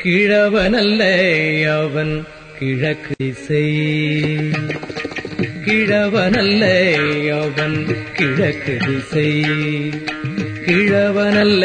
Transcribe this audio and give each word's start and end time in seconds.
கிழவனல்ல 0.00 1.02
அவன் 1.70 2.24
கிழக்கு 2.58 3.14
திசை. 3.16 3.74
கிழவனல்ல 5.66 6.64
அவன் 7.40 7.86
கிழக்கு 8.12 8.76
திசை. 8.86 9.40
கிழவனல்ல 10.66 11.64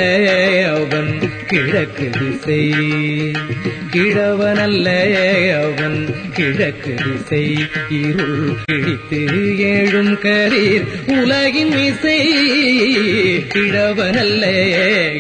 அவன் 0.68 1.20
கிழக்கு 1.48 2.10
திசை. 2.10 2.72
கிழவனல்ல 3.92 4.88
அவன் 5.58 6.06
கிழக்கு 6.34 6.94
திசை. 6.94 7.56
இருள் 7.90 8.56
கிழித்து 8.66 9.20
ஏழும் 9.58 10.18
கரீர் 10.18 11.22
உலகின் 11.22 11.72
இசை 11.72 12.30
கிழவனல்ல 13.54 14.44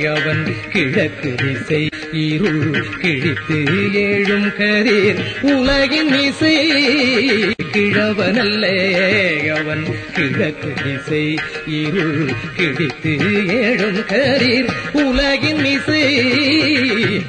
அவன் 0.05 0.54
கிழக்கு 0.71 1.34
திசை. 1.36 1.88
இருள் 2.14 2.86
கிழித்து 3.02 3.64
ஏழும் 3.94 4.54
கரீர். 4.60 5.20
உலகின் 5.42 6.14
இசை 6.14 6.71
கிழவனல்ல 7.74 8.66
அவன் 9.60 9.83
கிழக்கு 10.14 10.74
இசை 10.96 11.36
இருள் 11.68 12.30
கிழித்து 12.56 13.11
ஏழும் 13.47 14.06
கரீர். 14.07 14.68
உலகின் 14.92 15.66
இசை 15.66 16.04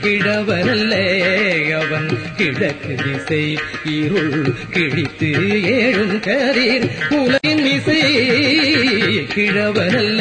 கிழவனல்ல 0.02 0.94
அவன் 1.72 2.08
கிழக்கு 2.36 2.96
இசை 3.14 3.58
இருள் 3.84 4.54
கிழித்து 4.70 5.26
ஏழும் 5.62 6.18
கரீர். 6.20 6.90
உலகின் 7.10 7.66
இசை 7.66 8.00
கிழவனல்ல 9.34 10.20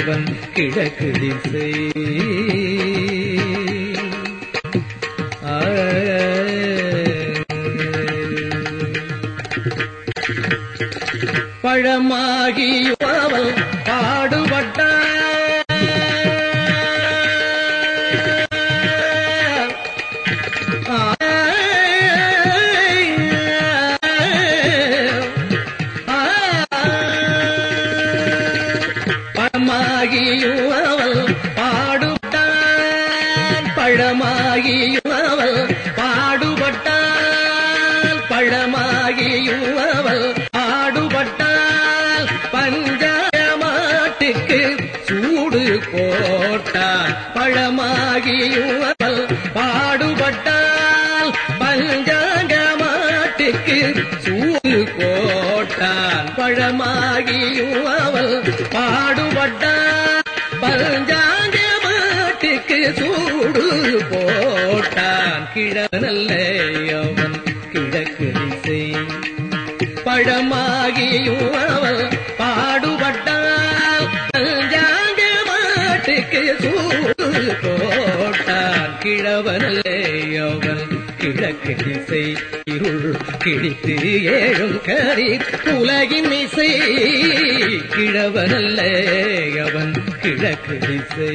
அவன் 0.00 0.24
கிழக்கு 0.54 1.10
திசை 1.10 1.72
பழமாகி 11.68 12.68
அவள் 13.08 13.48
பாடுபட்ட 13.88 14.80
பழமாகியும் 29.30 30.62
அவள் 30.80 31.18
பாடுபட்டான் 31.58 32.88
பழமாகியும் 33.76 35.12
அவள் 35.20 35.58
மாட்டுக்கு 53.70 54.04
சூடு 54.24 54.76
போட்டான் 54.98 56.28
பழமாகியும் 56.36 57.84
அவள் 57.96 58.32
பாடுபட்டான் 58.74 60.22
பஞ்சாங்க 60.62 61.58
மாட்டுக்கு 61.84 62.78
சூடு 62.98 63.64
போட்டான். 64.12 65.44
கிழநல்ல 65.54 66.32
அவன் 67.00 67.36
கிழக்கு 67.72 68.28
திசை. 68.38 68.80
பழமாகியும் 70.06 71.54
அவள் 71.66 72.02
பாடுபட்டால் 72.40 74.08
பஞ்சாங்க 74.32 75.22
மாட்டுக்கு 75.50 76.42
சூடு 76.64 77.28
போ 77.64 77.87
கிழவனல்லே 79.02 79.98
அவன் 80.46 80.84
கிழக்கு 81.18 81.74
திசை 81.76 82.22
இருள் 82.74 83.14
கிழித்து 83.38 83.94
ஏழும் 84.34 84.78
கரி 84.86 85.28
உலகின் 85.74 86.30
இசை 86.32 86.70
கிழவனல்ல 87.96 88.80
அவன் 89.66 89.94
கிழக்கு 90.22 90.78
திசை. 90.86 91.30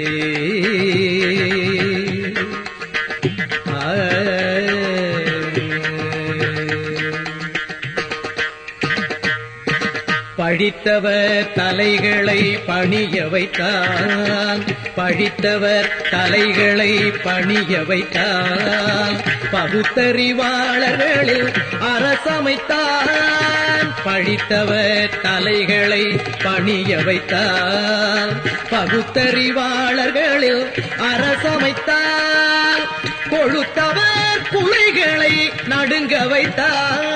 பழித்தவர் 10.66 11.48
தலைகளை 11.56 12.42
பணிய 12.68 13.16
வைத்தான் 13.32 14.62
பழித்தவர் 14.98 15.90
தலைகளை 16.12 16.92
பணிய 17.26 17.82
வைத்தான் 17.90 19.18
பகுத்தறிவாளர்களில் 19.54 21.50
அரசமைத்தான் 21.90 23.12
பழித்தவர் 24.06 25.12
தலைகளை 25.26 26.04
பணிய 26.46 27.02
வைத்தான் 27.02 28.32
பகுத்தறிவாளர்களில் 28.72 30.64
அரசமைத்தான் 31.10 32.84
கொழுத்தவர் 33.30 34.42
புலிகளை 34.54 35.36
நடுங்க 35.68 36.16
வைத்தான் 36.28 37.13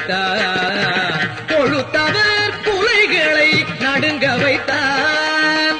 வைத்தான் 0.00 1.14
கொழுத்தவர் 1.50 2.52
குலைகளை 2.66 3.48
நடுங்க 3.80 4.26
வைத்தான் 4.36 5.78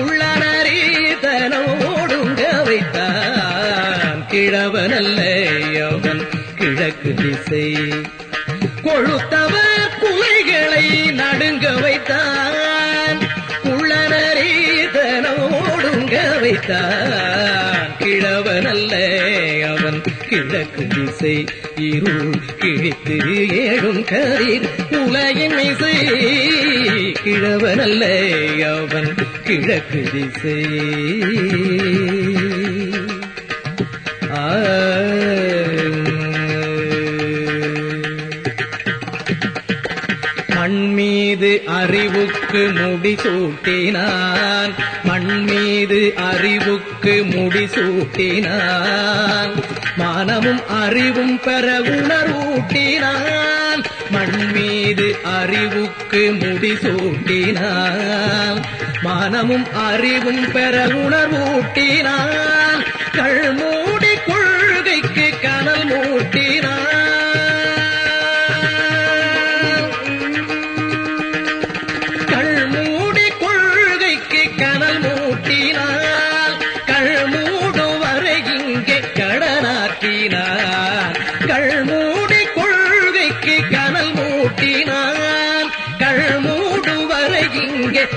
உள்ளனரீதனோடுங்க 0.00 1.22
வைத்தான் 2.66 4.20
கிழவனல்ல 4.32 5.20
அவன் 5.86 6.22
கிழக்கு 6.58 7.12
திசை. 7.14 7.64
கொழுத்தவர் 8.84 9.94
குலைகளை 10.02 10.86
நடுங்க 11.20 11.66
வைத்தான் 11.82 13.20
உள்ளனரீதனோடுங்க 13.72 14.94
வைத்தான் 16.40 17.23
அவன் 19.84 20.02
கிழக்கு 20.28 20.86
திசை 20.86 21.44
இருள் 21.76 22.30
கிழித்து 22.58 23.16
ஏழும் 23.60 24.04
கதிர் 24.04 24.68
உலகின் 25.00 25.58
இசை 25.58 25.96
கிழவனல்ல 27.24 28.04
அவன் 28.72 29.10
கிழக்கு 29.44 30.02
திசை. 30.12 30.56
ஆ 34.30 34.46
மண்மீது 40.86 41.50
அறிவுக்கு 41.74 42.62
முடிசூட்டினான் 42.78 44.72
மண்மீது 45.06 46.00
அறிவுக்கு 46.24 47.14
முடிசூட்டினான் 47.30 48.74
மானமும் 50.00 50.60
அறிவும் 50.80 51.36
பெற 51.46 51.66
உணர்வூட்டினான் 51.94 53.82
மண்மீது 54.10 55.08
அறிவுக்கு 55.32 56.22
முடிசூட்டினான் 56.42 57.80
மானமும் 59.04 59.66
அறிவும் 59.86 60.44
பெற 60.52 60.76
உணர்வூட்டினான் 60.96 62.23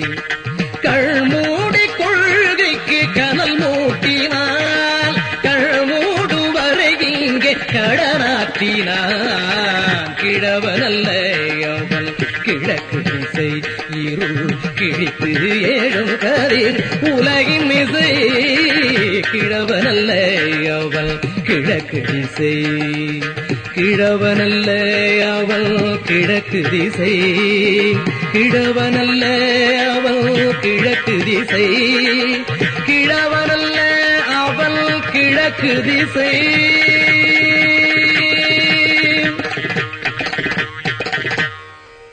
கழ்மூடி 0.83 1.85
கொள்கைக்கு 1.99 3.01
கனல் 3.15 3.57
மூட்டினான் 3.59 5.17
கழ்மூடு 5.47 6.39
வரை 6.53 6.93
இங்கே 7.11 7.53
கடனாக்கினான் 7.75 9.21
கிழவனல்ல 10.23 11.09
அவன் 11.75 12.11
கிழக்கு 12.43 12.99
இசை. 13.21 13.51
இருள் 14.03 14.41
கிழித்து 14.75 15.31
ஏழும் 15.73 16.15
கதிர் 16.19 16.81
உலகின் 17.11 17.67
மிசை 17.67 18.11
கிழவனல்ல 19.33 20.11
அவள் 20.79 21.15
கிழக்கு 21.43 22.01
திசை 22.03 22.55
கிழவனல்ல 23.77 24.91
அவள் 25.39 25.99
கிழக்கு 26.05 26.63
திசை. 26.71 27.21
கிழவனல்ல 28.33 29.23
அவள் 29.89 30.59
கிழக்கு 30.61 31.19
திசை. 31.25 31.67
கிழவனல்ல 32.87 33.77
அவள் 34.17 35.01
கிழக்கு 35.13 35.83
திசை. 35.85 36.53